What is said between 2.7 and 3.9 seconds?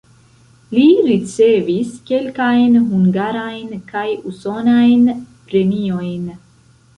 hungarajn